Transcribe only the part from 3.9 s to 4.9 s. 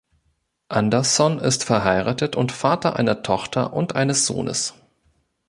eines Sohnes.